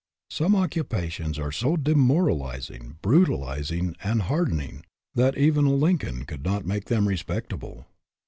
Some 0.31 0.55
occupations 0.55 1.37
are 1.37 1.51
so 1.51 1.77
demoralizing, 1.77 2.97
brutalizing, 3.03 3.95
and 4.03 4.23
harden 4.23 4.59
ing 4.59 4.83
that 5.13 5.37
even 5.37 5.67
a 5.67 5.73
Lincoln 5.75 6.25
could 6.25 6.43
not 6.43 6.65
make 6.65 6.85
them 6.85 7.07
respectable. 7.07 7.85